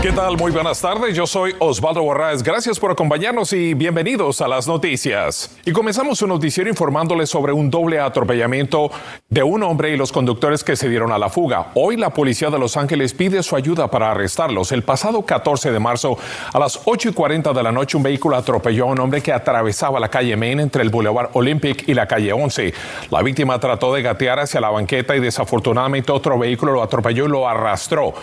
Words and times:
¿Qué 0.00 0.12
tal? 0.12 0.36
Muy 0.36 0.52
buenas 0.52 0.80
tardes. 0.80 1.16
Yo 1.16 1.26
soy 1.26 1.56
Osvaldo 1.58 2.04
Borraes. 2.04 2.44
Gracias 2.44 2.78
por 2.78 2.92
acompañarnos 2.92 3.52
y 3.52 3.74
bienvenidos 3.74 4.40
a 4.40 4.46
las 4.46 4.68
noticias. 4.68 5.58
Y 5.64 5.72
comenzamos 5.72 6.22
un 6.22 6.28
noticiero 6.28 6.70
informándoles 6.70 7.28
sobre 7.28 7.52
un 7.52 7.68
doble 7.68 7.98
atropellamiento 7.98 8.92
de 9.28 9.42
un 9.42 9.64
hombre 9.64 9.90
y 9.90 9.96
los 9.96 10.12
conductores 10.12 10.62
que 10.62 10.76
se 10.76 10.88
dieron 10.88 11.10
a 11.10 11.18
la 11.18 11.28
fuga. 11.28 11.72
Hoy 11.74 11.96
la 11.96 12.10
policía 12.10 12.48
de 12.48 12.60
Los 12.60 12.76
Ángeles 12.76 13.12
pide 13.12 13.42
su 13.42 13.56
ayuda 13.56 13.90
para 13.90 14.12
arrestarlos. 14.12 14.70
El 14.70 14.84
pasado 14.84 15.22
14 15.22 15.72
de 15.72 15.80
marzo 15.80 16.16
a 16.52 16.60
las 16.60 16.80
8 16.84 17.08
y 17.08 17.12
40 17.12 17.52
de 17.52 17.62
la 17.64 17.72
noche 17.72 17.96
un 17.96 18.04
vehículo 18.04 18.36
atropelló 18.36 18.84
a 18.84 18.92
un 18.92 19.00
hombre 19.00 19.20
que 19.20 19.32
atravesaba 19.32 19.98
la 19.98 20.08
calle 20.08 20.36
Main 20.36 20.60
entre 20.60 20.82
el 20.82 20.90
Boulevard 20.90 21.30
Olympic 21.32 21.88
y 21.88 21.94
la 21.94 22.06
calle 22.06 22.32
11. 22.32 22.72
La 23.10 23.20
víctima 23.20 23.58
trató 23.58 23.92
de 23.92 24.02
gatear 24.02 24.38
hacia 24.38 24.60
la 24.60 24.70
banqueta 24.70 25.16
y 25.16 25.20
desafortunadamente 25.20 26.12
otro 26.12 26.38
vehículo 26.38 26.74
lo 26.74 26.84
atropelló 26.84 27.24
y 27.24 27.28
lo 27.30 27.48
arrastró 27.48 28.14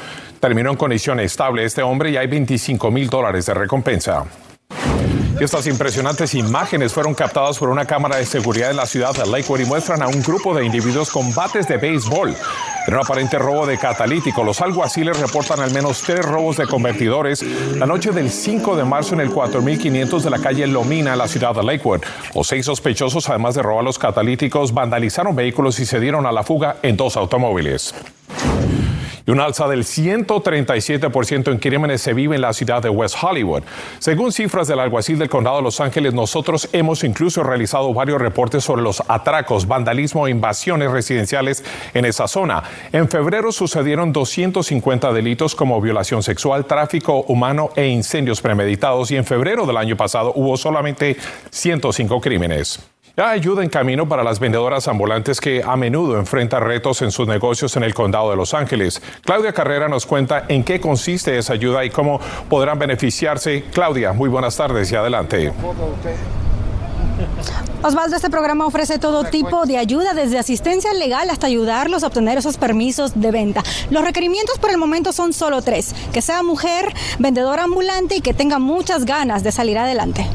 terminó 0.45 0.70
en 0.70 0.78
condición 0.78 1.20
estable 1.20 1.65
este 1.66 1.82
hombre 1.82 2.12
y 2.12 2.18
hay 2.18 2.28
25 2.28 2.92
mil 2.92 3.10
dólares 3.10 3.46
de 3.46 3.54
recompensa. 3.54 4.26
Estas 5.40 5.68
impresionantes 5.68 6.34
imágenes 6.34 6.94
fueron 6.94 7.14
captadas 7.14 7.58
por 7.58 7.68
una 7.68 7.86
cámara 7.86 8.16
de 8.16 8.26
seguridad 8.26 8.72
en 8.72 8.78
la 8.78 8.86
ciudad 8.86 9.14
de 9.14 9.30
Lakewood 9.30 9.60
y 9.60 9.66
muestran 9.66 10.02
a 10.02 10.08
un 10.08 10.22
grupo 10.22 10.56
de 10.56 10.66
individuos 10.66 11.09
con 11.12 11.34
bates 11.34 11.68
de 11.68 11.76
béisbol. 11.76 12.34
En 12.88 12.94
un 12.94 13.00
aparente 13.02 13.38
robo 13.38 13.66
de 13.66 13.78
catalítico, 13.78 14.46
los 14.46 14.62
alguaciles 14.62 15.20
reportan 15.20 15.59
al 15.59 15.72
menos 15.72 16.02
tres 16.04 16.26
robos 16.26 16.56
de 16.56 16.66
convertidores 16.66 17.44
la 17.76 17.86
noche 17.86 18.12
del 18.12 18.32
5 18.32 18.78
de 18.78 18.86
marzo 18.86 19.14
en 19.16 19.20
el 19.20 19.30
4500 19.30 20.23
de 20.23 20.30
la 20.30 20.40
calle 20.40 20.68
Lomina 20.68 21.17
la 21.17 21.28
ciudad 21.28 21.54
de 21.54 21.64
Lakewood. 21.64 22.04
Los 22.34 22.48
seis 22.48 22.66
sospechosos, 22.66 23.28
además 23.30 23.56
de 23.56 23.61
robar 23.61 23.84
los 23.84 24.00
catalíticos, 24.00 24.73
vandalizaron 24.73 25.36
vehículos 25.36 25.80
y 25.82 25.86
se 25.86 26.00
dieron 26.00 26.26
a 26.26 26.32
la 26.32 26.44
fuga 26.44 26.78
en 26.82 26.95
dos 26.95 27.17
automóviles 27.17 27.94
y 29.26 29.31
un 29.31 29.40
alza 29.40 29.68
del 29.68 29.84
137% 29.84 31.52
en 31.52 31.58
crímenes 31.58 32.02
se 32.02 32.14
vive 32.14 32.36
en 32.36 32.42
la 32.42 32.54
ciudad 32.54 32.81
de 32.81 32.90
West 32.90 33.16
Hollywood. 33.22 33.64
Según 34.00 34.32
cifras 34.32 34.67
del 34.67 34.80
alguacil 34.80 35.17
del 35.17 35.30
condado 35.30 35.58
de 35.58 35.64
Los 35.64 35.80
Ángeles, 35.80 36.14
nosotros 36.14 36.70
hemos 36.73 37.04
incluso 37.04 37.44
realizado 37.44 37.94
varios 37.94 38.22
reportes 38.22 38.64
sobre 38.64 38.82
los 38.82 39.02
atracos, 39.08 39.67
vandalismo 39.67 40.28
e 40.28 40.32
invasiones 40.32 40.92
residenciales 40.92 41.64
en 41.94 42.06
esa 42.06 42.28
zona. 42.28 42.64
En 42.92 43.09
febrero 43.09 43.52
sucedieron 43.52 44.14
250 44.14 45.14
delitos 45.14 45.56
como 45.56 45.82
violación 45.82 46.23
sexual, 46.23 46.66
tráfico 46.66 47.26
humano 47.28 47.70
e 47.76 47.88
incendios 47.88 48.42
premeditados 48.42 49.12
y 49.12 49.17
en 49.17 49.26
febrero 49.26 49.66
del 49.66 49.78
año 49.78 49.98
pasado 49.98 50.34
hubo 50.36 50.58
solamente 50.58 51.17
105 51.50 52.22
crímenes. 52.22 52.95
Ayuda 53.17 53.63
en 53.63 53.69
camino 53.69 54.09
para 54.09 54.25
las 54.25 54.41
vendedoras 54.41 54.89
ambulantes 54.89 55.39
que 55.39 55.63
a 55.66 55.77
menudo 55.77 56.19
enfrentan 56.19 56.61
retos 56.61 57.02
en 57.02 57.11
sus 57.11 57.25
negocios 57.25 57.77
en 57.77 57.83
el 57.83 57.94
condado 57.94 58.30
de 58.30 58.35
Los 58.35 58.53
Ángeles. 58.53 59.02
Claudia 59.21 59.53
Carrera 59.53 59.88
nos 59.88 60.05
cuenta 60.05 60.44
en 60.49 60.66
qué 60.66 60.81
consiste 60.81 61.38
esa 61.38 61.53
ayuda 61.53 61.86
y 61.86 61.89
cómo 61.89 62.19
podrán 62.49 62.77
beneficiarse. 62.77 63.63
Claudia, 63.71 64.11
muy 64.11 64.27
buenas 64.27 64.58
tardes 64.58 64.91
y 64.91 64.95
adelante. 64.95 65.53
Osvaldo, 67.81 68.17
este 68.17 68.30
programa 68.30 68.66
ofrece 68.66 68.99
todo 68.99 69.23
tipo 69.23 69.66
de 69.66 69.77
ayuda, 69.77 70.13
desde 70.13 70.38
asistencia 70.38 70.93
legal 70.93 71.30
hasta 71.30 71.47
ayudarlos 71.47 72.03
a 72.03 72.08
obtener 72.08 72.38
esos 72.38 72.58
permisos 72.58 73.17
de 73.21 73.31
venta. 73.31 73.63
Los 73.91 74.03
requerimientos 74.03 74.59
por 74.59 74.71
el 74.71 74.77
momento 74.77 75.13
son 75.13 75.31
solo 75.31 75.61
tres, 75.61 75.95
que 76.11 76.21
sea 76.21 76.43
mujer, 76.43 76.93
vendedora 77.19 77.63
ambulante 77.63 78.17
y 78.17 78.21
que 78.21 78.33
tenga 78.33 78.59
muchas 78.59 79.05
ganas 79.05 79.41
de 79.41 79.53
salir 79.53 79.77
adelante 79.77 80.27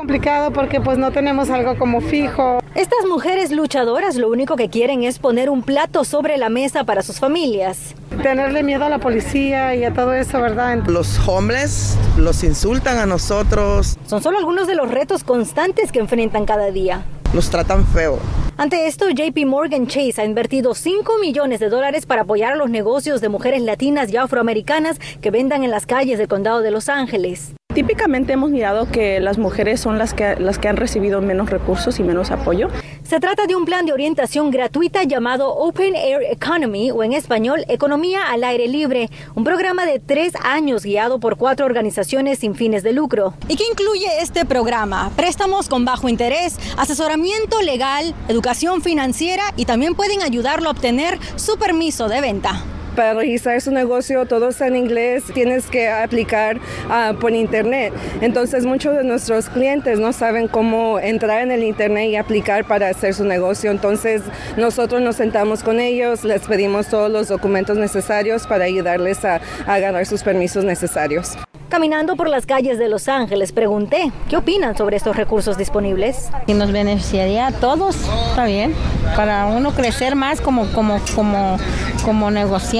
complicado 0.00 0.50
porque 0.50 0.80
pues 0.80 0.96
no 0.96 1.10
tenemos 1.12 1.50
algo 1.50 1.76
como 1.76 2.00
fijo. 2.00 2.60
Estas 2.74 3.04
mujeres 3.06 3.50
luchadoras 3.50 4.16
lo 4.16 4.30
único 4.30 4.56
que 4.56 4.70
quieren 4.70 5.02
es 5.02 5.18
poner 5.18 5.50
un 5.50 5.62
plato 5.62 6.04
sobre 6.04 6.38
la 6.38 6.48
mesa 6.48 6.84
para 6.84 7.02
sus 7.02 7.20
familias. 7.20 7.94
Tenerle 8.22 8.62
miedo 8.62 8.86
a 8.86 8.88
la 8.88 8.98
policía 8.98 9.74
y 9.74 9.84
a 9.84 9.92
todo 9.92 10.14
eso, 10.14 10.40
¿verdad? 10.40 10.78
Los 10.86 11.20
homeless 11.28 11.98
los 12.16 12.42
insultan 12.44 12.96
a 12.96 13.04
nosotros. 13.04 13.98
Son 14.06 14.22
solo 14.22 14.38
algunos 14.38 14.66
de 14.66 14.74
los 14.74 14.90
retos 14.90 15.22
constantes 15.22 15.92
que 15.92 15.98
enfrentan 15.98 16.46
cada 16.46 16.70
día. 16.70 17.02
Los 17.34 17.50
tratan 17.50 17.86
feo. 17.86 18.18
Ante 18.56 18.86
esto, 18.86 19.10
JP 19.10 19.44
Morgan 19.44 19.86
Chase 19.86 20.22
ha 20.22 20.24
invertido 20.24 20.74
5 20.74 21.18
millones 21.20 21.60
de 21.60 21.68
dólares 21.68 22.06
para 22.06 22.22
apoyar 22.22 22.54
a 22.54 22.56
los 22.56 22.70
negocios 22.70 23.20
de 23.20 23.28
mujeres 23.28 23.60
latinas 23.60 24.10
y 24.10 24.16
afroamericanas 24.16 24.98
que 25.20 25.30
vendan 25.30 25.62
en 25.62 25.70
las 25.70 25.84
calles 25.84 26.16
del 26.16 26.28
condado 26.28 26.62
de 26.62 26.70
Los 26.70 26.88
Ángeles. 26.88 27.52
Típicamente 27.80 28.34
hemos 28.34 28.50
mirado 28.50 28.90
que 28.90 29.20
las 29.20 29.38
mujeres 29.38 29.80
son 29.80 29.96
las 29.96 30.12
que, 30.12 30.36
las 30.36 30.58
que 30.58 30.68
han 30.68 30.76
recibido 30.76 31.22
menos 31.22 31.48
recursos 31.48 31.98
y 31.98 32.02
menos 32.02 32.30
apoyo. 32.30 32.68
Se 33.04 33.20
trata 33.20 33.46
de 33.46 33.56
un 33.56 33.64
plan 33.64 33.86
de 33.86 33.94
orientación 33.94 34.50
gratuita 34.50 35.04
llamado 35.04 35.48
Open 35.48 35.96
Air 35.96 36.20
Economy 36.30 36.90
o 36.90 37.02
en 37.02 37.14
español 37.14 37.64
Economía 37.68 38.24
al 38.28 38.44
Aire 38.44 38.68
Libre, 38.68 39.08
un 39.34 39.44
programa 39.44 39.86
de 39.86 39.98
tres 39.98 40.34
años 40.44 40.84
guiado 40.84 41.20
por 41.20 41.38
cuatro 41.38 41.64
organizaciones 41.64 42.40
sin 42.40 42.54
fines 42.54 42.82
de 42.82 42.92
lucro. 42.92 43.32
¿Y 43.48 43.56
qué 43.56 43.64
incluye 43.70 44.08
este 44.20 44.44
programa? 44.44 45.10
Préstamos 45.16 45.70
con 45.70 45.86
bajo 45.86 46.10
interés, 46.10 46.58
asesoramiento 46.76 47.62
legal, 47.62 48.14
educación 48.28 48.82
financiera 48.82 49.54
y 49.56 49.64
también 49.64 49.94
pueden 49.94 50.20
ayudarlo 50.20 50.68
a 50.68 50.72
obtener 50.72 51.18
su 51.36 51.56
permiso 51.56 52.10
de 52.10 52.20
venta 52.20 52.62
para 52.96 53.14
registrar 53.14 53.60
su 53.60 53.70
negocio 53.70 54.26
todo 54.26 54.48
está 54.48 54.66
en 54.66 54.76
inglés, 54.76 55.24
tienes 55.32 55.66
que 55.66 55.88
aplicar 55.88 56.58
uh, 56.58 57.14
por 57.16 57.32
internet. 57.32 57.92
Entonces 58.20 58.64
muchos 58.64 58.96
de 58.96 59.04
nuestros 59.04 59.48
clientes 59.48 59.98
no 59.98 60.12
saben 60.12 60.48
cómo 60.48 60.98
entrar 60.98 61.42
en 61.42 61.50
el 61.50 61.62
internet 61.62 62.10
y 62.10 62.16
aplicar 62.16 62.64
para 62.64 62.88
hacer 62.88 63.14
su 63.14 63.24
negocio. 63.24 63.70
Entonces 63.70 64.22
nosotros 64.56 65.00
nos 65.00 65.16
sentamos 65.16 65.62
con 65.62 65.80
ellos, 65.80 66.24
les 66.24 66.42
pedimos 66.42 66.88
todos 66.88 67.10
los 67.10 67.28
documentos 67.28 67.76
necesarios 67.76 68.46
para 68.46 68.64
ayudarles 68.64 69.24
a, 69.24 69.40
a 69.66 69.78
ganar 69.78 70.06
sus 70.06 70.22
permisos 70.22 70.64
necesarios. 70.64 71.36
Caminando 71.70 72.16
por 72.16 72.28
las 72.28 72.46
calles 72.46 72.80
de 72.80 72.88
Los 72.88 73.08
Ángeles, 73.08 73.52
pregunté, 73.52 74.10
¿qué 74.28 74.36
opinan 74.36 74.76
sobre 74.76 74.96
estos 74.96 75.14
recursos 75.14 75.56
disponibles? 75.56 76.28
Y 76.48 76.54
nos 76.54 76.72
beneficiaría 76.72 77.46
a 77.46 77.52
todos, 77.52 77.94
está 78.30 78.44
bien, 78.44 78.74
para 79.14 79.46
uno 79.46 79.70
crecer 79.70 80.16
más 80.16 80.40
como, 80.40 80.66
como, 80.72 81.00
como, 81.14 81.58
como 82.04 82.32
negociante. 82.32 82.79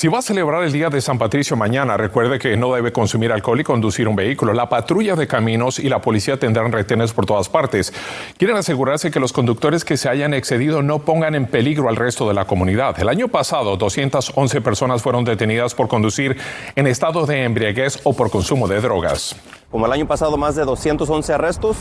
Si 0.00 0.08
va 0.08 0.20
a 0.20 0.22
celebrar 0.22 0.64
el 0.64 0.72
Día 0.72 0.88
de 0.88 1.02
San 1.02 1.18
Patricio 1.18 1.56
mañana, 1.58 1.98
recuerde 1.98 2.38
que 2.38 2.56
no 2.56 2.72
debe 2.72 2.90
consumir 2.90 3.32
alcohol 3.32 3.60
y 3.60 3.64
conducir 3.64 4.08
un 4.08 4.16
vehículo. 4.16 4.54
La 4.54 4.66
patrulla 4.66 5.14
de 5.14 5.26
caminos 5.26 5.78
y 5.78 5.90
la 5.90 6.00
policía 6.00 6.38
tendrán 6.38 6.72
retenes 6.72 7.12
por 7.12 7.26
todas 7.26 7.50
partes. 7.50 7.92
Quieren 8.38 8.56
asegurarse 8.56 9.10
que 9.10 9.20
los 9.20 9.34
conductores 9.34 9.84
que 9.84 9.98
se 9.98 10.08
hayan 10.08 10.32
excedido 10.32 10.80
no 10.80 11.00
pongan 11.00 11.34
en 11.34 11.44
peligro 11.44 11.90
al 11.90 11.96
resto 11.96 12.26
de 12.26 12.32
la 12.32 12.46
comunidad. 12.46 12.98
El 12.98 13.10
año 13.10 13.28
pasado, 13.28 13.76
211 13.76 14.62
personas 14.62 15.02
fueron 15.02 15.26
detenidas 15.26 15.74
por 15.74 15.86
conducir 15.86 16.38
en 16.76 16.86
estado 16.86 17.26
de 17.26 17.44
embriaguez 17.44 18.00
o 18.04 18.14
por 18.14 18.30
consumo 18.30 18.68
de 18.68 18.80
drogas. 18.80 19.36
Como 19.70 19.84
el 19.84 19.92
año 19.92 20.08
pasado, 20.08 20.38
más 20.38 20.56
de 20.56 20.64
211 20.64 21.30
arrestos, 21.34 21.76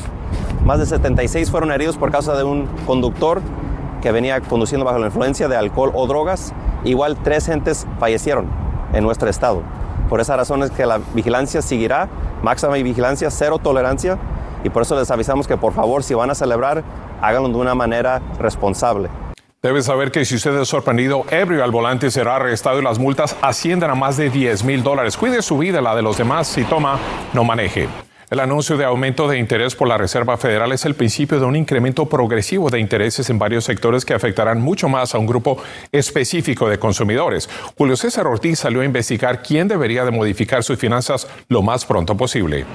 más 0.66 0.80
de 0.80 0.88
76 0.88 1.50
fueron 1.50 1.72
heridos 1.72 1.96
por 1.96 2.12
causa 2.12 2.36
de 2.36 2.44
un 2.44 2.68
conductor 2.86 3.42
que 4.02 4.12
venía 4.12 4.42
conduciendo 4.42 4.84
bajo 4.84 5.00
la 5.00 5.06
influencia 5.06 5.48
de 5.48 5.56
alcohol 5.56 5.94
o 5.94 6.06
drogas. 6.06 6.54
Igual 6.84 7.18
tres 7.24 7.46
gentes 7.46 7.86
fallecieron 8.00 8.48
en 8.94 9.04
nuestro 9.04 9.30
estado. 9.30 9.62
Por 10.10 10.22
esa 10.22 10.36
razón 10.36 10.64
es 10.64 10.72
que 10.72 10.86
la 10.86 11.00
vigilancia 11.14 11.62
seguirá, 11.62 12.10
máxima 12.42 12.74
vigilancia, 12.74 13.30
cero 13.30 13.60
tolerancia, 13.60 14.18
y 14.64 14.70
por 14.70 14.82
eso 14.82 14.98
les 14.98 15.10
avisamos 15.12 15.48
que 15.48 15.58
por 15.58 15.74
favor 15.74 16.04
si 16.04 16.14
van 16.14 16.30
a 16.30 16.36
celebrar, 16.36 16.84
háganlo 17.22 17.50
de 17.50 17.56
una 17.56 17.76
manera 17.76 18.22
responsable. 18.40 19.10
Debe 19.62 19.82
saber 19.82 20.10
que 20.12 20.24
si 20.24 20.36
usted 20.36 20.56
es 20.58 20.70
sorprendido 20.70 21.26
ebrio 21.30 21.66
al 21.66 21.72
volante 21.72 22.10
será 22.12 22.38
arrestado 22.38 22.80
y 22.80 22.82
las 22.82 22.98
multas 22.98 23.36
ascienden 23.42 23.90
a 23.90 23.96
más 23.96 24.16
de 24.16 24.30
10 24.30 24.64
mil 24.64 24.84
dólares. 24.84 25.18
Cuide 25.18 25.42
su 25.42 25.58
vida, 25.58 25.82
la 25.82 25.96
de 25.96 26.02
los 26.02 26.18
demás. 26.18 26.48
Si 26.48 26.64
toma, 26.64 26.98
no 27.34 27.44
maneje. 27.44 27.90
El 28.30 28.40
anuncio 28.40 28.78
de 28.78 28.86
aumento 28.86 29.28
de 29.28 29.40
interés 29.40 29.74
por 29.74 29.88
la 29.88 29.98
Reserva 29.98 30.38
Federal 30.38 30.72
es 30.72 30.86
el 30.86 30.94
principio 30.94 31.40
de 31.40 31.48
un 31.48 31.56
incremento 31.56 32.06
progresivo 32.06 32.70
de 32.70 32.80
intereses 32.80 33.28
en 33.32 33.40
varios 33.40 33.64
sectores 33.64 34.06
que 34.06 34.14
afectarán 34.14 34.62
mucho 34.62 34.88
más 34.88 35.16
a 35.16 35.18
un 35.18 35.26
grupo 35.26 35.58
específico 35.92 36.70
de 36.70 36.78
consumidores. 36.78 37.50
Julio 37.76 37.98
César 37.98 38.28
Ortiz 38.28 38.60
salió 38.60 38.82
a 38.82 38.86
investigar 38.86 39.42
quién 39.42 39.68
debería 39.68 40.06
de 40.06 40.12
modificar 40.12 40.64
sus 40.64 40.78
finanzas 40.78 41.28
lo 41.48 41.64
más 41.64 41.86
pronto 41.86 42.16
posible. 42.16 42.66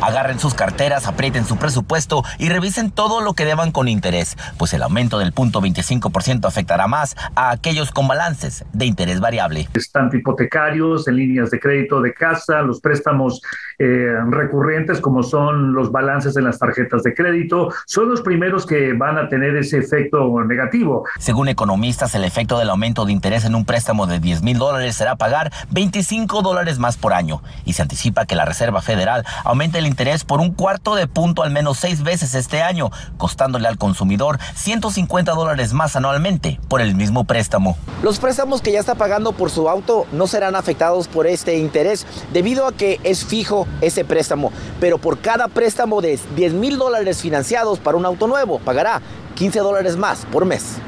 Agarren 0.00 0.38
sus 0.38 0.54
carteras, 0.54 1.06
aprieten 1.06 1.44
su 1.44 1.56
presupuesto 1.56 2.22
y 2.38 2.48
revisen 2.48 2.90
todo 2.90 3.20
lo 3.20 3.32
que 3.32 3.44
deban 3.44 3.72
con 3.72 3.88
interés, 3.88 4.36
pues 4.58 4.74
el 4.74 4.82
aumento 4.82 5.18
del 5.18 5.32
punto 5.32 5.62
25% 5.62 6.46
afectará 6.46 6.86
más 6.86 7.16
a 7.34 7.50
aquellos 7.50 7.90
con 7.90 8.06
balances 8.06 8.64
de 8.72 8.86
interés 8.86 9.20
variable. 9.20 9.68
Tanto 9.92 10.16
hipotecarios, 10.16 11.08
en 11.08 11.16
líneas 11.16 11.50
de 11.50 11.58
crédito 11.58 12.02
de 12.02 12.12
casa, 12.12 12.60
los 12.60 12.80
préstamos 12.80 13.40
eh, 13.78 14.14
recurrentes 14.30 15.00
como 15.00 15.22
son 15.22 15.72
los 15.72 15.90
balances 15.90 16.36
en 16.36 16.44
las 16.44 16.58
tarjetas 16.58 17.02
de 17.02 17.14
crédito, 17.14 17.72
son 17.86 18.08
los 18.08 18.20
primeros 18.20 18.66
que 18.66 18.92
van 18.92 19.16
a 19.16 19.28
tener 19.28 19.56
ese 19.56 19.78
efecto 19.78 20.44
negativo. 20.44 21.04
Según 21.18 21.48
economistas, 21.48 22.14
el 22.14 22.24
efecto 22.24 22.58
del 22.58 22.70
aumento 22.70 23.06
de 23.06 23.12
interés 23.12 23.44
en 23.44 23.54
un 23.54 23.64
préstamo 23.64 24.06
de 24.06 24.20
10 24.20 24.42
mil 24.42 24.58
dólares 24.58 24.96
será 24.96 25.16
pagar 25.16 25.52
25 25.70 26.42
dólares 26.42 26.78
más 26.78 26.96
por 26.96 27.14
año 27.14 27.42
y 27.64 27.72
se 27.72 27.82
anticipa 27.82 28.26
que 28.26 28.34
la 28.34 28.44
Reserva 28.44 28.82
Federal 28.82 29.24
aumente 29.44 29.78
el 29.78 29.85
interés 29.86 30.24
por 30.24 30.40
un 30.40 30.52
cuarto 30.52 30.94
de 30.94 31.06
punto 31.06 31.42
al 31.42 31.50
menos 31.50 31.78
seis 31.78 32.02
veces 32.02 32.34
este 32.34 32.62
año, 32.62 32.90
costándole 33.16 33.68
al 33.68 33.78
consumidor 33.78 34.38
150 34.54 35.32
dólares 35.32 35.72
más 35.72 35.96
anualmente 35.96 36.60
por 36.68 36.80
el 36.80 36.94
mismo 36.94 37.24
préstamo. 37.24 37.76
Los 38.02 38.18
préstamos 38.18 38.60
que 38.60 38.72
ya 38.72 38.80
está 38.80 38.94
pagando 38.94 39.32
por 39.32 39.50
su 39.50 39.68
auto 39.68 40.06
no 40.12 40.26
serán 40.26 40.56
afectados 40.56 41.08
por 41.08 41.26
este 41.26 41.56
interés 41.58 42.06
debido 42.32 42.66
a 42.66 42.72
que 42.72 43.00
es 43.04 43.24
fijo 43.24 43.66
ese 43.80 44.04
préstamo, 44.04 44.52
pero 44.80 44.98
por 44.98 45.18
cada 45.18 45.48
préstamo 45.48 46.00
de 46.00 46.18
10 46.36 46.52
mil 46.54 46.78
dólares 46.78 47.20
financiados 47.20 47.78
para 47.78 47.96
un 47.96 48.06
auto 48.06 48.26
nuevo 48.26 48.58
pagará 48.58 49.00
15 49.34 49.58
dólares 49.60 49.96
más 49.96 50.26
por 50.32 50.44
mes. 50.44 50.78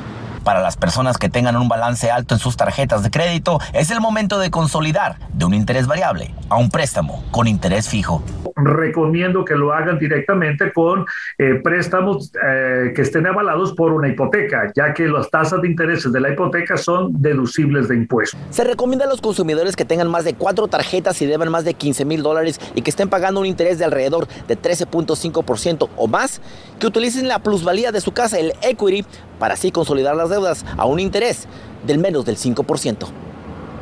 Para 0.48 0.62
las 0.62 0.78
personas 0.78 1.18
que 1.18 1.28
tengan 1.28 1.56
un 1.56 1.68
balance 1.68 2.10
alto 2.10 2.34
en 2.34 2.40
sus 2.40 2.56
tarjetas 2.56 3.02
de 3.02 3.10
crédito, 3.10 3.58
es 3.74 3.90
el 3.90 4.00
momento 4.00 4.38
de 4.38 4.50
consolidar 4.50 5.18
de 5.34 5.44
un 5.44 5.52
interés 5.52 5.86
variable 5.86 6.34
a 6.48 6.56
un 6.56 6.70
préstamo 6.70 7.22
con 7.30 7.46
interés 7.46 7.86
fijo 7.86 8.24
recomiendo 8.64 9.44
que 9.44 9.54
lo 9.54 9.72
hagan 9.72 9.98
directamente 9.98 10.72
con 10.72 11.06
eh, 11.38 11.60
préstamos 11.62 12.32
eh, 12.42 12.92
que 12.94 13.02
estén 13.02 13.26
avalados 13.26 13.72
por 13.74 13.92
una 13.92 14.08
hipoteca, 14.08 14.72
ya 14.74 14.92
que 14.94 15.06
las 15.06 15.30
tasas 15.30 15.62
de 15.62 15.68
intereses 15.68 16.12
de 16.12 16.20
la 16.20 16.30
hipoteca 16.30 16.76
son 16.76 17.20
deducibles 17.20 17.88
de 17.88 17.96
impuestos. 17.96 18.38
Se 18.50 18.64
recomienda 18.64 19.04
a 19.04 19.08
los 19.08 19.20
consumidores 19.20 19.76
que 19.76 19.84
tengan 19.84 20.10
más 20.10 20.24
de 20.24 20.34
cuatro 20.34 20.66
tarjetas 20.68 21.20
y 21.22 21.26
deban 21.26 21.50
más 21.50 21.64
de 21.64 21.74
15 21.74 22.04
mil 22.04 22.22
dólares 22.22 22.60
y 22.74 22.82
que 22.82 22.90
estén 22.90 23.08
pagando 23.08 23.40
un 23.40 23.46
interés 23.46 23.78
de 23.78 23.84
alrededor 23.84 24.26
de 24.46 24.58
13.5% 24.58 25.88
o 25.96 26.08
más, 26.08 26.40
que 26.78 26.86
utilicen 26.86 27.28
la 27.28 27.38
plusvalía 27.40 27.92
de 27.92 28.00
su 28.00 28.12
casa, 28.12 28.38
el 28.38 28.52
equity, 28.62 29.04
para 29.38 29.54
así 29.54 29.70
consolidar 29.70 30.16
las 30.16 30.30
deudas 30.30 30.37
a 30.76 30.84
un 30.84 31.00
interés 31.00 31.46
del 31.86 31.98
menos 31.98 32.24
del 32.24 32.36
5% 32.36 33.08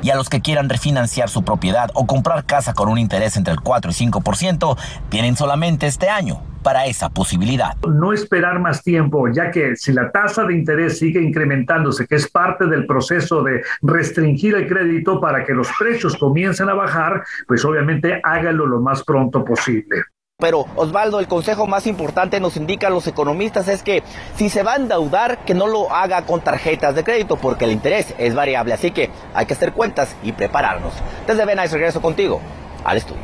y 0.02 0.10
a 0.10 0.16
los 0.16 0.28
que 0.28 0.40
quieran 0.40 0.68
refinanciar 0.68 1.28
su 1.28 1.42
propiedad 1.42 1.90
o 1.94 2.06
comprar 2.06 2.44
casa 2.44 2.74
con 2.74 2.88
un 2.88 2.98
interés 2.98 3.36
entre 3.36 3.52
el 3.52 3.60
4 3.60 3.90
y 3.90 3.94
5%, 3.94 4.76
tienen 5.08 5.36
solamente 5.36 5.86
este 5.86 6.08
año 6.08 6.42
para 6.62 6.86
esa 6.86 7.10
posibilidad. 7.10 7.76
No 7.86 8.12
esperar 8.12 8.58
más 8.60 8.82
tiempo, 8.82 9.28
ya 9.28 9.50
que 9.50 9.76
si 9.76 9.92
la 9.92 10.10
tasa 10.10 10.44
de 10.44 10.54
interés 10.54 10.98
sigue 10.98 11.22
incrementándose, 11.22 12.06
que 12.06 12.16
es 12.16 12.30
parte 12.30 12.66
del 12.66 12.86
proceso 12.86 13.42
de 13.42 13.62
restringir 13.82 14.54
el 14.54 14.66
crédito 14.66 15.20
para 15.20 15.44
que 15.44 15.54
los 15.54 15.68
precios 15.78 16.16
comiencen 16.16 16.68
a 16.68 16.74
bajar, 16.74 17.22
pues 17.46 17.64
obviamente 17.64 18.20
hágalo 18.22 18.66
lo 18.66 18.80
más 18.80 19.04
pronto 19.04 19.44
posible. 19.44 20.02
Pero 20.38 20.66
Osvaldo, 20.76 21.18
el 21.18 21.28
consejo 21.28 21.66
más 21.66 21.86
importante 21.86 22.40
nos 22.40 22.58
indica 22.58 22.88
a 22.88 22.90
los 22.90 23.06
economistas 23.06 23.68
es 23.68 23.82
que 23.82 24.02
si 24.36 24.50
se 24.50 24.62
va 24.62 24.74
a 24.74 24.76
endeudar, 24.76 25.46
que 25.46 25.54
no 25.54 25.66
lo 25.66 25.90
haga 25.90 26.26
con 26.26 26.42
tarjetas 26.42 26.94
de 26.94 27.04
crédito, 27.04 27.36
porque 27.36 27.64
el 27.64 27.72
interés 27.72 28.12
es 28.18 28.34
variable. 28.34 28.74
Así 28.74 28.90
que 28.90 29.08
hay 29.32 29.46
que 29.46 29.54
hacer 29.54 29.72
cuentas 29.72 30.14
y 30.22 30.32
prepararnos. 30.32 30.92
Desde 31.26 31.46
Benais 31.46 31.72
regreso 31.72 32.02
contigo 32.02 32.42
al 32.84 32.98
estudio. 32.98 33.22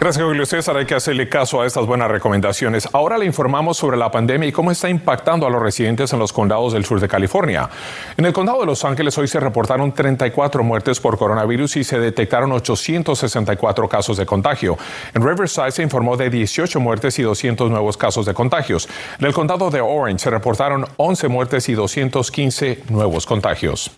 Gracias, 0.00 0.24
Julio 0.24 0.46
César. 0.46 0.78
Hay 0.78 0.86
que 0.86 0.94
hacerle 0.94 1.28
caso 1.28 1.60
a 1.60 1.66
estas 1.66 1.84
buenas 1.84 2.10
recomendaciones. 2.10 2.88
Ahora 2.94 3.18
le 3.18 3.26
informamos 3.26 3.76
sobre 3.76 3.98
la 3.98 4.10
pandemia 4.10 4.48
y 4.48 4.52
cómo 4.52 4.70
está 4.70 4.88
impactando 4.88 5.46
a 5.46 5.50
los 5.50 5.60
residentes 5.60 6.10
en 6.14 6.18
los 6.18 6.32
condados 6.32 6.72
del 6.72 6.86
sur 6.86 7.00
de 7.00 7.06
California. 7.06 7.68
En 8.16 8.24
el 8.24 8.32
condado 8.32 8.60
de 8.60 8.66
Los 8.66 8.82
Ángeles 8.86 9.18
hoy 9.18 9.28
se 9.28 9.38
reportaron 9.38 9.92
34 9.92 10.64
muertes 10.64 10.98
por 11.00 11.18
coronavirus 11.18 11.76
y 11.76 11.84
se 11.84 11.98
detectaron 11.98 12.50
864 12.50 13.88
casos 13.90 14.16
de 14.16 14.24
contagio. 14.24 14.78
En 15.12 15.22
Riverside 15.22 15.70
se 15.70 15.82
informó 15.82 16.16
de 16.16 16.30
18 16.30 16.80
muertes 16.80 17.18
y 17.18 17.22
200 17.22 17.70
nuevos 17.70 17.98
casos 17.98 18.24
de 18.24 18.32
contagios. 18.32 18.88
En 19.18 19.26
el 19.26 19.34
condado 19.34 19.68
de 19.68 19.82
Orange 19.82 20.24
se 20.24 20.30
reportaron 20.30 20.86
11 20.96 21.28
muertes 21.28 21.68
y 21.68 21.74
215 21.74 22.84
nuevos 22.88 23.26
contagios. 23.26 23.90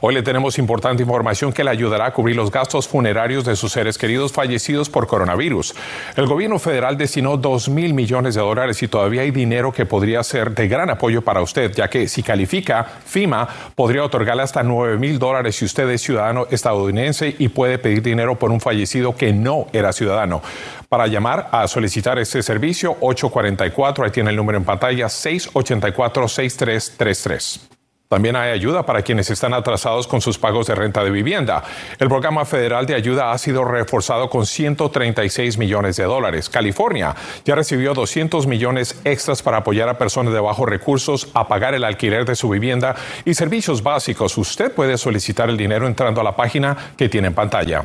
Hoy 0.00 0.14
le 0.14 0.22
tenemos 0.22 0.58
importante 0.58 1.02
información 1.02 1.52
que 1.52 1.64
le 1.64 1.70
ayudará 1.70 2.06
a 2.06 2.12
cubrir 2.12 2.36
los 2.36 2.50
gastos 2.50 2.86
funerarios 2.86 3.44
de 3.44 3.56
sus 3.56 3.72
seres 3.72 3.98
queridos 3.98 4.30
fallecidos 4.30 4.90
por 4.90 5.06
coronavirus. 5.06 5.74
El 6.16 6.26
gobierno 6.26 6.58
federal 6.58 6.98
destinó 6.98 7.38
2 7.38 7.70
mil 7.70 7.94
millones 7.94 8.34
de 8.34 8.42
dólares 8.42 8.82
y 8.82 8.88
todavía 8.88 9.22
hay 9.22 9.30
dinero 9.30 9.72
que 9.72 9.86
podría 9.86 10.22
ser 10.22 10.54
de 10.54 10.68
gran 10.68 10.90
apoyo 10.90 11.22
para 11.22 11.40
usted, 11.40 11.72
ya 11.72 11.88
que 11.88 12.08
si 12.08 12.22
califica, 12.22 12.84
FIMA 13.04 13.48
podría 13.74 14.04
otorgarle 14.04 14.42
hasta 14.42 14.62
9 14.62 14.98
mil 14.98 15.18
dólares 15.18 15.56
si 15.56 15.64
usted 15.64 15.88
es 15.90 16.02
ciudadano 16.02 16.46
estadounidense 16.50 17.34
y 17.38 17.48
puede 17.48 17.78
pedir 17.78 18.02
dinero 18.02 18.38
por 18.38 18.50
un 18.50 18.60
fallecido 18.60 19.16
que 19.16 19.32
no 19.32 19.68
era 19.72 19.92
ciudadano. 19.92 20.42
Para 20.88 21.06
llamar 21.06 21.48
a 21.52 21.66
solicitar 21.66 22.18
este 22.18 22.42
servicio, 22.42 22.98
844, 23.00 24.04
ahí 24.04 24.10
tiene 24.10 24.28
el 24.30 24.36
número 24.36 24.58
en 24.58 24.64
pantalla, 24.64 25.06
684-6333. 25.06 27.75
También 28.08 28.36
hay 28.36 28.52
ayuda 28.52 28.86
para 28.86 29.02
quienes 29.02 29.30
están 29.30 29.52
atrasados 29.52 30.06
con 30.06 30.20
sus 30.20 30.38
pagos 30.38 30.68
de 30.68 30.76
renta 30.76 31.02
de 31.02 31.10
vivienda. 31.10 31.64
El 31.98 32.08
programa 32.08 32.44
federal 32.44 32.86
de 32.86 32.94
ayuda 32.94 33.32
ha 33.32 33.38
sido 33.38 33.64
reforzado 33.64 34.30
con 34.30 34.46
136 34.46 35.58
millones 35.58 35.96
de 35.96 36.04
dólares. 36.04 36.48
California 36.48 37.16
ya 37.44 37.56
recibió 37.56 37.94
200 37.94 38.46
millones 38.46 39.00
extras 39.04 39.42
para 39.42 39.58
apoyar 39.58 39.88
a 39.88 39.98
personas 39.98 40.32
de 40.32 40.40
bajos 40.40 40.68
recursos 40.68 41.28
a 41.34 41.48
pagar 41.48 41.74
el 41.74 41.82
alquiler 41.82 42.24
de 42.24 42.36
su 42.36 42.48
vivienda 42.48 42.94
y 43.24 43.34
servicios 43.34 43.82
básicos. 43.82 44.38
Usted 44.38 44.72
puede 44.72 44.98
solicitar 44.98 45.50
el 45.50 45.56
dinero 45.56 45.88
entrando 45.88 46.20
a 46.20 46.24
la 46.24 46.36
página 46.36 46.76
que 46.96 47.08
tiene 47.08 47.28
en 47.28 47.34
pantalla. 47.34 47.84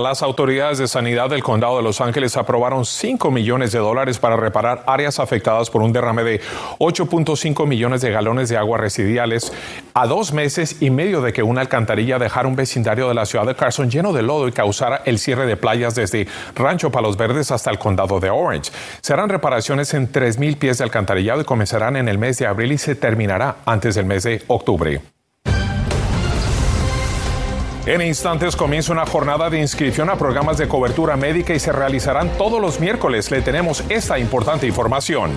Las 0.00 0.22
autoridades 0.22 0.78
de 0.78 0.88
sanidad 0.88 1.30
del 1.30 1.42
condado 1.42 1.76
de 1.76 1.82
Los 1.82 2.00
Ángeles 2.00 2.36
aprobaron 2.36 2.84
5 2.84 3.30
millones 3.30 3.72
de 3.72 3.78
dólares 3.78 4.18
para 4.18 4.36
reparar 4.36 4.84
áreas 4.86 5.18
afectadas 5.18 5.70
por 5.70 5.82
un 5.82 5.92
derrame 5.92 6.24
de 6.24 6.40
8.5 6.78 7.66
millones 7.66 8.00
de 8.00 8.10
galones 8.10 8.48
de 8.48 8.56
agua 8.56 8.78
residuales 8.78 9.52
a 9.94 10.06
dos 10.06 10.32
meses 10.32 10.82
y 10.82 10.90
medio 10.90 11.20
de 11.20 11.32
que 11.32 11.42
una 11.42 11.60
alcantarilla 11.60 12.18
dejara 12.18 12.48
un 12.48 12.56
vecindario 12.56 13.08
de 13.08 13.14
la 13.14 13.26
ciudad 13.26 13.46
de 13.46 13.54
Carson 13.54 13.90
lleno 13.90 14.12
de 14.12 14.22
lodo 14.22 14.48
y 14.48 14.52
causara 14.52 15.02
el 15.04 15.18
cierre 15.18 15.46
de 15.46 15.56
playas 15.56 15.94
desde 15.94 16.26
Rancho 16.54 16.90
Palos 16.90 17.16
Verdes 17.16 17.50
hasta 17.50 17.70
el 17.70 17.78
condado 17.78 18.20
de 18.20 18.30
Orange. 18.30 18.72
Serán 19.00 19.28
reparaciones 19.28 19.94
en 19.94 20.10
3.000 20.10 20.58
pies 20.58 20.78
de 20.78 20.84
alcantarillado 20.84 21.40
y 21.40 21.44
comenzarán 21.44 21.96
en 21.96 22.08
el 22.08 22.18
mes 22.18 22.38
de 22.38 22.46
abril 22.46 22.72
y 22.72 22.78
se 22.78 22.94
terminará 22.94 23.56
antes 23.66 23.94
del 23.94 24.06
mes 24.06 24.24
de 24.24 24.42
octubre. 24.48 25.13
En 27.86 28.00
instantes 28.00 28.56
comienza 28.56 28.92
una 28.92 29.04
jornada 29.04 29.50
de 29.50 29.58
inscripción 29.60 30.08
a 30.08 30.16
programas 30.16 30.56
de 30.56 30.66
cobertura 30.66 31.18
médica 31.18 31.52
y 31.52 31.60
se 31.60 31.70
realizarán 31.70 32.30
todos 32.38 32.58
los 32.58 32.80
miércoles. 32.80 33.30
Le 33.30 33.42
tenemos 33.42 33.84
esta 33.90 34.18
importante 34.18 34.66
información. 34.66 35.32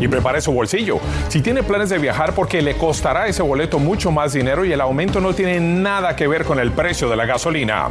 Y 0.00 0.08
prepare 0.08 0.40
su 0.40 0.50
bolsillo. 0.50 0.98
Si 1.28 1.42
tiene 1.42 1.62
planes 1.62 1.90
de 1.90 1.98
viajar 1.98 2.32
porque 2.32 2.62
le 2.62 2.78
costará 2.78 3.26
ese 3.26 3.42
boleto 3.42 3.78
mucho 3.78 4.10
más 4.10 4.32
dinero 4.32 4.64
y 4.64 4.72
el 4.72 4.80
aumento 4.80 5.20
no 5.20 5.34
tiene 5.34 5.60
nada 5.60 6.16
que 6.16 6.26
ver 6.26 6.46
con 6.46 6.58
el 6.58 6.72
precio 6.72 7.10
de 7.10 7.16
la 7.16 7.26
gasolina. 7.26 7.90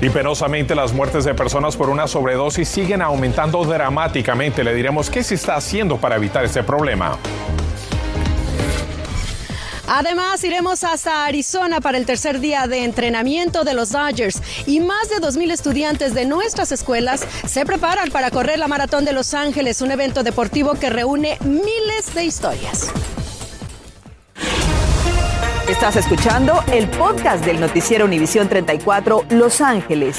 Y 0.00 0.08
penosamente 0.08 0.74
las 0.74 0.94
muertes 0.94 1.26
de 1.26 1.34
personas 1.34 1.76
por 1.76 1.90
una 1.90 2.06
sobredosis 2.06 2.66
siguen 2.66 3.02
aumentando 3.02 3.64
dramáticamente. 3.64 4.64
Le 4.64 4.72
diremos 4.72 5.10
qué 5.10 5.22
se 5.22 5.34
está 5.34 5.56
haciendo 5.56 5.98
para 5.98 6.16
evitar 6.16 6.42
este 6.42 6.62
problema. 6.62 7.18
Además, 9.88 10.42
iremos 10.42 10.82
hasta 10.84 11.24
Arizona 11.26 11.80
para 11.80 11.98
el 11.98 12.06
tercer 12.06 12.40
día 12.40 12.66
de 12.66 12.84
entrenamiento 12.84 13.64
de 13.64 13.74
los 13.74 13.92
Dodgers 13.92 14.42
y 14.66 14.80
más 14.80 15.08
de 15.08 15.16
2.000 15.16 15.52
estudiantes 15.52 16.14
de 16.14 16.24
nuestras 16.24 16.72
escuelas 16.72 17.26
se 17.46 17.64
preparan 17.64 18.10
para 18.10 18.30
correr 18.30 18.58
la 18.58 18.68
Maratón 18.68 19.04
de 19.04 19.12
Los 19.12 19.34
Ángeles, 19.34 19.80
un 19.82 19.92
evento 19.92 20.22
deportivo 20.22 20.74
que 20.74 20.90
reúne 20.90 21.38
miles 21.42 22.14
de 22.14 22.24
historias. 22.24 22.90
Estás 25.68 25.96
escuchando 25.96 26.62
el 26.72 26.88
podcast 26.88 27.44
del 27.44 27.60
noticiero 27.60 28.04
Univisión 28.04 28.48
34 28.48 29.24
Los 29.30 29.60
Ángeles. 29.60 30.18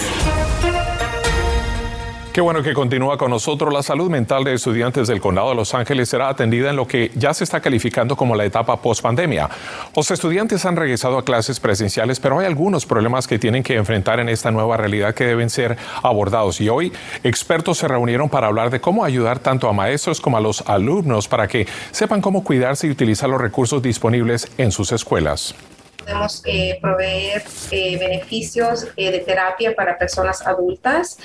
Qué 2.38 2.42
bueno 2.42 2.62
que 2.62 2.76
continúa 2.76 3.18
con 3.18 3.32
nosotros. 3.32 3.74
La 3.74 3.82
salud 3.82 4.12
mental 4.12 4.44
de 4.44 4.54
estudiantes 4.54 5.08
del 5.08 5.20
Condado 5.20 5.50
de 5.50 5.56
Los 5.56 5.74
Ángeles 5.74 6.08
será 6.08 6.30
atendida 6.30 6.70
en 6.70 6.76
lo 6.76 6.86
que 6.86 7.10
ya 7.16 7.34
se 7.34 7.44
está 7.44 7.62
calificando 7.62 8.16
como 8.16 8.36
la 8.36 8.46
etapa 8.46 8.80
post-pandemia. 8.80 9.50
Los 9.96 10.12
estudiantes 10.12 10.64
han 10.64 10.76
regresado 10.76 11.18
a 11.18 11.26
clases 11.26 11.60
presenciales, 11.60 12.20
pero 12.20 12.38
hay 12.38 12.46
algunos 12.46 12.86
problemas 12.86 13.26
que 13.26 13.40
tienen 13.40 13.64
que 13.64 13.74
enfrentar 13.74 14.20
en 14.20 14.30
esta 14.30 14.52
nueva 14.52 14.78
realidad 14.78 15.16
que 15.16 15.26
deben 15.26 15.50
ser 15.50 15.78
abordados. 16.04 16.62
Y 16.62 16.70
hoy 16.70 16.94
expertos 17.24 17.80
se 17.80 17.88
reunieron 17.88 18.30
para 18.30 18.46
hablar 18.46 18.70
de 18.70 18.82
cómo 18.82 19.04
ayudar 19.04 19.40
tanto 19.40 19.68
a 19.68 19.74
maestros 19.74 20.22
como 20.22 20.38
a 20.38 20.40
los 20.40 20.62
alumnos 20.68 21.28
para 21.28 21.48
que 21.48 21.66
sepan 21.90 22.22
cómo 22.22 22.44
cuidarse 22.44 22.86
y 22.86 22.92
utilizar 22.92 23.32
los 23.32 23.42
recursos 23.42 23.82
disponibles 23.82 24.48
en 24.60 24.72
sus 24.72 24.92
escuelas 24.92 25.56
podemos 25.98 26.42
eh, 26.46 26.78
proveer 26.82 27.44
eh, 27.72 27.98
beneficios 27.98 28.88
eh, 28.96 29.12
de 29.12 29.20
terapia 29.20 29.76
para 29.76 29.98
personas 29.98 30.46
adultas 30.46 31.18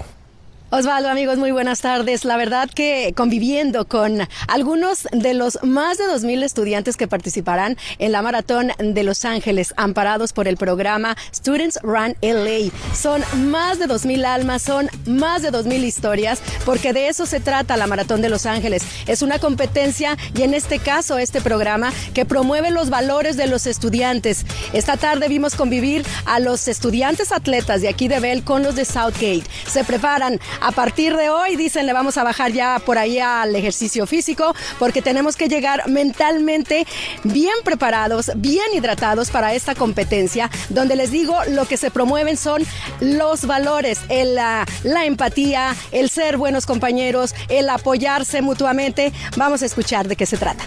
Osvaldo, 0.71 1.09
amigos, 1.09 1.39
muy 1.39 1.51
buenas 1.51 1.81
tardes. 1.81 2.27
La 2.27 2.37
verdad 2.37 2.69
que 2.69 3.15
conviviendo 3.17 3.89
con 3.89 4.29
algunos 4.49 5.09
de 5.13 5.33
los 5.33 5.59
más 5.63 5.97
de 5.97 6.05
2.000 6.05 6.43
estudiantes 6.43 6.99
que 6.99 7.09
participarán 7.09 7.79
en 7.99 8.13
la 8.13 8.21
maratón 8.21 8.73
de 8.79 9.03
Los 9.03 9.25
Ángeles, 9.25 9.73
amparados 9.79 10.35
por 10.35 10.47
el 10.47 10.59
programa 10.59 11.17
Students 11.35 11.79
Run 11.83 12.17
LA. 12.21 12.71
Son 12.95 13.23
más 13.51 13.79
de 13.79 13.87
2.000 13.87 14.27
almas, 14.27 14.61
son 14.61 14.91
más 15.07 15.41
de 15.41 15.51
2.000 15.51 15.85
historias, 15.85 16.41
porque 16.67 16.93
de 16.93 17.09
eso 17.09 17.25
se 17.25 17.41
trata 17.41 17.79
la 17.79 17.87
maratón 17.87 18.21
de 18.21 18.29
Los 18.29 18.45
Ángeles. 18.45 18.83
Es 19.07 19.23
una 19.23 19.39
competencia 19.39 20.19
y 20.35 20.43
en 20.43 20.53
este 20.53 20.81
caso 20.81 21.17
este 21.17 21.41
programa 21.41 21.95
que 22.13 22.27
promueve 22.27 22.71
los 22.71 22.91
valores 22.91 23.39
de 23.39 23.47
los 23.47 23.67
estudiantes. 23.67 24.45
Esta 24.75 24.99
tarde 24.99 25.29
vimos 25.29 25.55
convivir 25.55 26.05
a 26.27 26.41
los 26.41 26.69
estudiantes 26.69 27.33
atletas 27.33 27.81
de 27.81 27.89
aquí 27.89 28.07
de 28.07 28.21
Bell 28.21 28.45
con 28.45 28.63
los 28.63 28.75
de 28.75 28.85
Southgate. 28.85 29.45
Se 29.67 29.83
preparan 29.83 30.39
a 30.61 30.73
partir 30.73 31.17
de 31.17 31.31
hoy, 31.31 31.57
dicen, 31.57 31.87
le 31.87 31.93
vamos 31.93 32.17
a 32.17 32.25
bajar 32.25 32.53
ya 32.53 32.79
por 32.85 32.99
ahí 32.99 33.19
al 33.19 33.55
ejercicio 33.55 34.07
físico 34.07 34.55
porque 34.79 35.03
tenemos 35.03 35.37
que 35.37 35.49
llegar 35.49 35.89
mentalmente 35.89 36.87
bien 37.25 37.55
preparados, 37.65 38.31
bien 38.37 38.67
hidratados 38.75 39.31
para 39.31 39.55
esta 39.55 39.75
competencia, 39.75 40.51
donde 40.69 40.97
les 40.97 41.11
digo, 41.11 41.37
lo 41.49 41.67
que 41.67 41.77
se 41.77 41.91
promueven 41.91 42.37
son 42.37 42.63
los 43.01 43.47
valores, 43.47 44.01
la, 44.09 44.67
la 44.83 45.05
empatía, 45.05 45.75
el 45.93 46.11
ser 46.11 46.37
buenos 46.37 46.67
compañeros, 46.67 47.35
el 47.49 47.69
apoyarse 47.71 48.43
mutuamente. 48.43 49.13
Vamos 49.37 49.63
a 49.63 49.67
escuchar 49.67 50.09
de 50.09 50.17
qué 50.17 50.27
se 50.27 50.37
trata. 50.37 50.65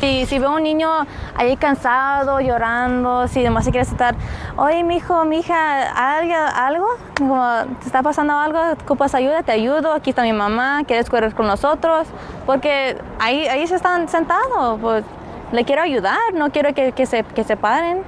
Si 0.00 0.38
veo 0.38 0.54
un 0.54 0.62
niño 0.62 0.88
ahí 1.34 1.56
cansado, 1.56 2.38
llorando, 2.38 3.26
si 3.26 3.42
demás 3.42 3.64
se 3.64 3.72
quiere 3.72 3.88
estar, 3.88 4.14
oye, 4.56 4.84
mi 4.84 4.96
hijo, 4.96 5.24
mi 5.24 5.38
hija, 5.38 6.16
¿algo? 6.16 6.34
algo? 6.54 7.66
¿Te 7.80 7.86
está 7.86 8.02
pasando 8.02 8.34
algo? 8.34 8.58
¿Ocupas 8.82 9.14
ayuda? 9.14 9.42
Te 9.42 9.52
ayudo. 9.52 9.92
Aquí 9.92 10.10
está 10.10 10.22
mi 10.22 10.32
mamá. 10.32 10.82
¿Quieres 10.86 11.10
correr 11.10 11.34
con 11.34 11.46
nosotros? 11.46 12.06
Porque 12.44 12.96
ahí, 13.18 13.46
ahí 13.46 13.66
se 13.66 13.76
están 13.76 14.08
sentados. 14.08 14.78
Pues 14.80 15.04
le 15.52 15.64
quiero 15.64 15.82
ayudar, 15.82 16.18
no 16.34 16.50
quiero 16.50 16.74
que, 16.74 16.92
que, 16.92 17.06
se, 17.06 17.22
que 17.22 17.44
se 17.44 17.56
paren 17.56 18.02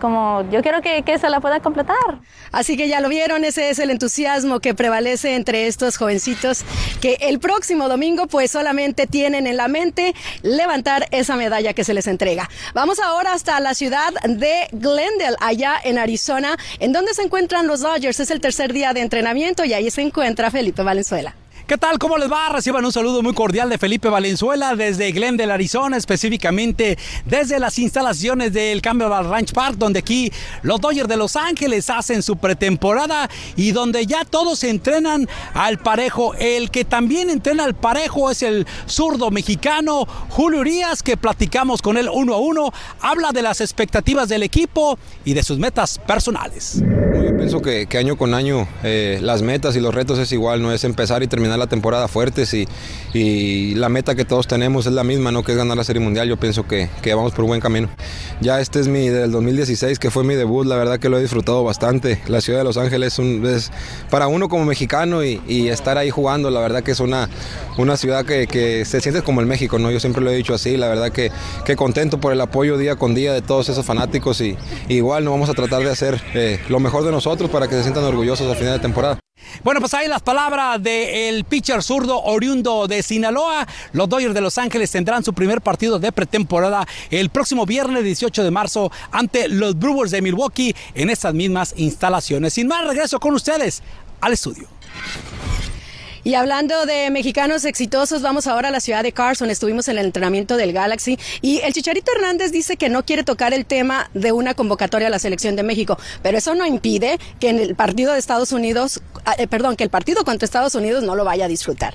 como 0.00 0.48
yo 0.50 0.62
quiero 0.62 0.80
que, 0.82 1.02
que, 1.02 1.18
se 1.18 1.28
la 1.28 1.40
pueda 1.40 1.60
completar. 1.60 1.96
Así 2.52 2.76
que 2.76 2.88
ya 2.88 3.00
lo 3.00 3.08
vieron, 3.08 3.44
ese 3.44 3.70
es 3.70 3.78
el 3.78 3.90
entusiasmo 3.90 4.60
que 4.60 4.74
prevalece 4.74 5.34
entre 5.34 5.66
estos 5.66 5.96
jovencitos 5.96 6.64
que 7.00 7.18
el 7.20 7.38
próximo 7.38 7.88
domingo 7.88 8.26
pues 8.26 8.50
solamente 8.50 9.06
tienen 9.06 9.46
en 9.46 9.56
la 9.56 9.68
mente 9.68 10.14
levantar 10.42 11.06
esa 11.10 11.36
medalla 11.36 11.72
que 11.72 11.84
se 11.84 11.94
les 11.94 12.06
entrega. 12.06 12.48
Vamos 12.74 12.98
ahora 13.00 13.32
hasta 13.32 13.58
la 13.60 13.74
ciudad 13.74 14.12
de 14.24 14.68
Glendale, 14.72 15.36
allá 15.40 15.76
en 15.82 15.98
Arizona, 15.98 16.56
en 16.78 16.92
donde 16.92 17.14
se 17.14 17.22
encuentran 17.22 17.66
los 17.66 17.80
Dodgers. 17.80 18.20
Es 18.20 18.30
el 18.30 18.40
tercer 18.40 18.72
día 18.72 18.92
de 18.92 19.00
entrenamiento 19.00 19.64
y 19.64 19.72
ahí 19.72 19.90
se 19.90 20.02
encuentra 20.02 20.50
Felipe 20.50 20.82
Valenzuela. 20.82 21.34
¿Qué 21.66 21.76
tal? 21.76 21.98
¿Cómo 21.98 22.16
les 22.16 22.30
va? 22.30 22.48
Reciban 22.50 22.84
un 22.84 22.92
saludo 22.92 23.24
muy 23.24 23.34
cordial 23.34 23.68
de 23.68 23.76
Felipe 23.76 24.08
Valenzuela 24.08 24.76
desde 24.76 25.10
Glendale, 25.10 25.52
Arizona, 25.52 25.96
específicamente 25.96 26.96
desde 27.24 27.58
las 27.58 27.80
instalaciones 27.80 28.52
del 28.52 28.80
Campbell 28.80 29.08
Ranch 29.08 29.52
Park, 29.52 29.74
donde 29.76 29.98
aquí 29.98 30.32
los 30.62 30.80
Dodgers 30.80 31.08
de 31.08 31.16
Los 31.16 31.34
Ángeles 31.34 31.90
hacen 31.90 32.22
su 32.22 32.36
pretemporada 32.36 33.28
y 33.56 33.72
donde 33.72 34.06
ya 34.06 34.24
todos 34.24 34.62
entrenan 34.62 35.28
al 35.54 35.78
parejo. 35.78 36.34
El 36.34 36.70
que 36.70 36.84
también 36.84 37.30
entrena 37.30 37.64
al 37.64 37.74
parejo 37.74 38.30
es 38.30 38.44
el 38.44 38.64
zurdo 38.86 39.32
mexicano 39.32 40.06
Julio 40.28 40.60
Urias, 40.60 41.02
que 41.02 41.16
platicamos 41.16 41.82
con 41.82 41.96
él 41.96 42.08
uno 42.12 42.34
a 42.34 42.38
uno. 42.38 42.72
Habla 43.00 43.32
de 43.32 43.42
las 43.42 43.60
expectativas 43.60 44.28
del 44.28 44.44
equipo 44.44 45.00
y 45.24 45.34
de 45.34 45.42
sus 45.42 45.58
metas 45.58 45.98
personales. 45.98 46.80
Yo 46.80 47.36
pienso 47.36 47.60
que, 47.60 47.88
año 47.98 48.16
con 48.16 48.34
año 48.34 48.68
eh, 48.84 49.18
las 49.20 49.42
metas 49.42 49.74
y 49.74 49.80
los 49.80 49.92
retos 49.92 50.20
es 50.20 50.30
igual, 50.30 50.62
no 50.62 50.72
es 50.72 50.84
empezar 50.84 51.24
y 51.24 51.26
terminar 51.26 51.55
la 51.58 51.66
temporada 51.66 52.08
fuertes 52.08 52.54
y, 52.54 52.66
y, 53.14 53.74
la 53.74 53.88
meta 53.88 54.14
que 54.14 54.24
todos 54.24 54.46
tenemos 54.46 54.86
es 54.86 54.92
la 54.92 55.04
misma, 55.04 55.32
¿no? 55.32 55.42
que 55.42 55.52
es 55.52 55.58
ganar 55.58 55.76
la 55.76 55.84
Serie 55.84 56.02
Mundial. 56.02 56.28
Yo 56.28 56.36
pienso 56.36 56.66
que, 56.66 56.88
que 57.02 57.14
vamos 57.14 57.32
por 57.32 57.44
buen 57.44 57.60
camino. 57.60 57.88
Ya 58.40 58.60
este 58.60 58.80
es 58.80 58.88
mi 58.88 59.08
del 59.08 59.30
2016, 59.30 59.98
que 59.98 60.10
fue 60.10 60.24
mi 60.24 60.34
debut, 60.34 60.66
la 60.66 60.76
verdad 60.76 60.98
que 60.98 61.08
lo 61.08 61.18
he 61.18 61.22
disfrutado 61.22 61.64
bastante. 61.64 62.20
La 62.28 62.40
ciudad 62.40 62.60
de 62.60 62.64
Los 62.64 62.76
Ángeles 62.76 63.18
es 63.18 63.70
para 64.10 64.28
uno 64.28 64.48
como 64.48 64.64
mexicano 64.64 65.24
y, 65.24 65.40
y, 65.46 65.68
estar 65.68 65.98
ahí 65.98 66.10
jugando, 66.10 66.50
la 66.50 66.60
verdad 66.60 66.82
que 66.82 66.92
es 66.92 67.00
una, 67.00 67.28
una 67.78 67.96
ciudad 67.96 68.24
que, 68.24 68.84
se 68.84 69.00
siente 69.00 69.22
como 69.22 69.40
el 69.40 69.46
México, 69.46 69.78
¿no? 69.78 69.90
yo 69.90 70.00
siempre 70.00 70.22
lo 70.22 70.30
he 70.30 70.36
dicho 70.36 70.54
así, 70.54 70.76
la 70.76 70.88
verdad 70.88 71.10
que, 71.10 71.30
que 71.64 71.76
contento 71.76 72.18
por 72.18 72.32
el 72.32 72.40
apoyo 72.40 72.78
día 72.78 72.96
con 72.96 73.14
día 73.14 73.32
de 73.32 73.42
todos 73.42 73.68
esos 73.68 73.84
fanáticos 73.84 74.40
y, 74.40 74.56
igual 74.88 75.24
no 75.24 75.30
vamos 75.30 75.48
a 75.48 75.54
tratar 75.54 75.82
de 75.82 75.90
hacer 75.90 76.20
eh, 76.34 76.60
lo 76.68 76.80
mejor 76.80 77.04
de 77.04 77.10
nosotros 77.10 77.50
para 77.50 77.68
que 77.68 77.74
se 77.76 77.82
sientan 77.82 78.04
orgullosos 78.04 78.48
al 78.50 78.56
final 78.56 78.74
de 78.74 78.80
temporada. 78.80 79.25
Bueno, 79.66 79.80
pues 79.80 79.94
ahí 79.94 80.06
las 80.06 80.22
palabras 80.22 80.80
del 80.80 81.44
pitcher 81.44 81.82
zurdo 81.82 82.22
oriundo 82.22 82.86
de 82.86 83.02
Sinaloa. 83.02 83.66
Los 83.92 84.08
Dodgers 84.08 84.32
de 84.32 84.40
Los 84.40 84.58
Ángeles 84.58 84.92
tendrán 84.92 85.24
su 85.24 85.32
primer 85.32 85.60
partido 85.60 85.98
de 85.98 86.12
pretemporada 86.12 86.86
el 87.10 87.30
próximo 87.30 87.66
viernes 87.66 88.04
18 88.04 88.44
de 88.44 88.50
marzo 88.52 88.92
ante 89.10 89.48
los 89.48 89.76
Brewers 89.76 90.12
de 90.12 90.22
Milwaukee 90.22 90.72
en 90.94 91.10
estas 91.10 91.34
mismas 91.34 91.74
instalaciones. 91.76 92.52
Sin 92.52 92.68
más, 92.68 92.86
regreso 92.86 93.18
con 93.18 93.34
ustedes 93.34 93.82
al 94.20 94.34
estudio. 94.34 94.68
Y 96.26 96.34
hablando 96.34 96.86
de 96.86 97.08
mexicanos 97.10 97.64
exitosos, 97.64 98.20
vamos 98.20 98.48
ahora 98.48 98.66
a 98.66 98.70
la 98.72 98.80
ciudad 98.80 99.04
de 99.04 99.12
Carson. 99.12 99.48
Estuvimos 99.48 99.86
en 99.86 99.96
el 99.96 100.06
entrenamiento 100.06 100.56
del 100.56 100.72
Galaxy 100.72 101.20
y 101.40 101.60
el 101.60 101.72
Chicharito 101.72 102.10
Hernández 102.10 102.50
dice 102.50 102.76
que 102.76 102.88
no 102.88 103.04
quiere 103.04 103.22
tocar 103.22 103.54
el 103.54 103.64
tema 103.64 104.10
de 104.12 104.32
una 104.32 104.54
convocatoria 104.54 105.06
a 105.06 105.10
la 105.12 105.20
selección 105.20 105.54
de 105.54 105.62
México, 105.62 105.96
pero 106.24 106.36
eso 106.36 106.56
no 106.56 106.66
impide 106.66 107.20
que 107.38 107.50
en 107.50 107.60
el 107.60 107.76
partido 107.76 108.12
de 108.12 108.18
Estados 108.18 108.50
Unidos, 108.50 109.00
eh, 109.38 109.46
perdón, 109.46 109.76
que 109.76 109.84
el 109.84 109.90
partido 109.90 110.24
contra 110.24 110.46
Estados 110.46 110.74
Unidos 110.74 111.04
no 111.04 111.14
lo 111.14 111.24
vaya 111.24 111.44
a 111.44 111.48
disfrutar. 111.48 111.94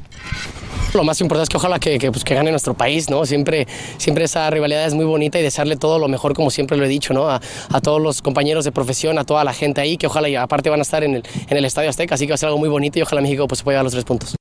Lo 0.93 1.03
más 1.03 1.21
importante 1.21 1.43
es 1.43 1.49
que 1.49 1.57
ojalá 1.57 1.79
que, 1.79 1.97
que, 1.97 2.11
pues, 2.11 2.23
que, 2.23 2.35
gane 2.35 2.51
nuestro 2.51 2.73
país, 2.73 3.09
¿no? 3.09 3.25
Siempre, 3.25 3.67
siempre 3.97 4.25
esa 4.25 4.49
rivalidad 4.49 4.85
es 4.85 4.93
muy 4.93 5.05
bonita 5.05 5.39
y 5.39 5.43
desearle 5.43 5.77
todo 5.77 5.99
lo 5.99 6.07
mejor, 6.07 6.33
como 6.33 6.51
siempre 6.51 6.77
lo 6.77 6.83
he 6.83 6.89
dicho, 6.89 7.13
¿no? 7.13 7.29
A, 7.29 7.39
a, 7.71 7.81
todos 7.81 8.01
los 8.01 8.21
compañeros 8.21 8.65
de 8.65 8.71
profesión, 8.71 9.17
a 9.17 9.23
toda 9.23 9.43
la 9.43 9.53
gente 9.53 9.79
ahí, 9.79 9.97
que 9.97 10.07
ojalá, 10.07 10.27
y 10.27 10.35
aparte 10.35 10.69
van 10.69 10.79
a 10.79 10.83
estar 10.83 11.03
en 11.03 11.15
el, 11.15 11.23
en 11.47 11.57
el 11.57 11.63
Estadio 11.63 11.89
Azteca, 11.89 12.15
así 12.15 12.25
que 12.25 12.31
va 12.31 12.35
a 12.35 12.37
ser 12.37 12.47
algo 12.47 12.59
muy 12.59 12.69
bonito 12.69 12.99
y 12.99 13.01
ojalá 13.01 13.21
México 13.21 13.47
pues, 13.47 13.59
se 13.59 13.63
pueda 13.63 13.77
dar 13.77 13.85
los 13.85 13.93
tres 13.93 14.03
puntos. 14.03 14.35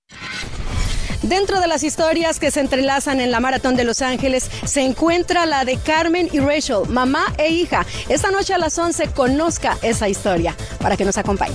Dentro 1.22 1.60
de 1.60 1.66
las 1.66 1.82
historias 1.82 2.40
que 2.40 2.50
se 2.50 2.60
entrelazan 2.60 3.20
en 3.20 3.30
la 3.30 3.40
Maratón 3.40 3.76
de 3.76 3.84
Los 3.84 4.00
Ángeles 4.00 4.50
se 4.64 4.82
encuentra 4.82 5.44
la 5.44 5.64
de 5.64 5.76
Carmen 5.76 6.28
y 6.32 6.40
Rachel, 6.40 6.88
mamá 6.88 7.26
e 7.36 7.50
hija. 7.50 7.86
Esta 8.08 8.30
noche 8.30 8.54
a 8.54 8.58
las 8.58 8.78
11 8.78 9.08
conozca 9.08 9.78
esa 9.82 10.08
historia 10.08 10.56
para 10.80 10.96
que 10.96 11.04
nos 11.04 11.18
acompañe. 11.18 11.54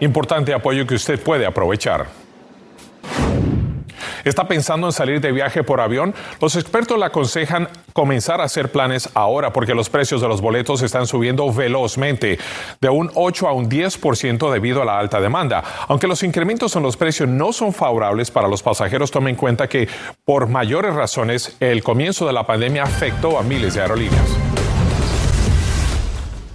Importante 0.00 0.52
apoyo 0.52 0.84
que 0.88 0.96
usted 0.96 1.22
puede 1.22 1.46
aprovechar. 1.46 2.26
¿Está 4.24 4.46
pensando 4.46 4.86
en 4.86 4.92
salir 4.92 5.20
de 5.20 5.32
viaje 5.32 5.62
por 5.62 5.80
avión? 5.80 6.14
Los 6.40 6.56
expertos 6.56 6.98
le 6.98 7.04
aconsejan 7.04 7.68
comenzar 7.92 8.40
a 8.40 8.44
hacer 8.44 8.70
planes 8.70 9.08
ahora 9.14 9.52
porque 9.52 9.74
los 9.74 9.88
precios 9.88 10.20
de 10.20 10.28
los 10.28 10.40
boletos 10.40 10.82
están 10.82 11.06
subiendo 11.06 11.52
velozmente, 11.52 12.38
de 12.80 12.88
un 12.88 13.10
8 13.14 13.48
a 13.48 13.52
un 13.52 13.70
10% 13.70 14.52
debido 14.52 14.82
a 14.82 14.84
la 14.84 14.98
alta 14.98 15.20
demanda. 15.20 15.64
Aunque 15.88 16.06
los 16.06 16.22
incrementos 16.22 16.76
en 16.76 16.82
los 16.82 16.96
precios 16.96 17.28
no 17.28 17.52
son 17.52 17.72
favorables 17.72 18.30
para 18.30 18.48
los 18.48 18.62
pasajeros, 18.62 19.10
tomen 19.10 19.30
en 19.30 19.36
cuenta 19.36 19.68
que 19.68 19.88
por 20.24 20.48
mayores 20.48 20.94
razones 20.94 21.56
el 21.60 21.82
comienzo 21.82 22.26
de 22.26 22.32
la 22.32 22.46
pandemia 22.46 22.82
afectó 22.82 23.38
a 23.38 23.42
miles 23.42 23.74
de 23.74 23.82
aerolíneas. 23.82 24.47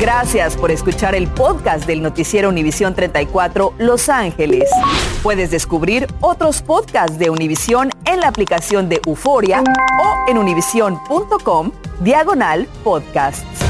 Gracias 0.00 0.56
por 0.56 0.70
escuchar 0.70 1.14
el 1.14 1.28
podcast 1.28 1.84
del 1.86 2.00
noticiero 2.00 2.48
Univisión 2.48 2.94
34 2.94 3.74
Los 3.76 4.08
Ángeles. 4.08 4.70
Puedes 5.22 5.50
descubrir 5.50 6.06
otros 6.22 6.62
podcasts 6.62 7.18
de 7.18 7.28
Univisión 7.28 7.90
en 8.06 8.20
la 8.20 8.28
aplicación 8.28 8.88
de 8.88 9.02
Euforia 9.06 9.62
o 9.62 10.30
en 10.30 10.38
univision.com 10.38 11.72
diagonal 12.00 12.66
podcasts. 12.82 13.69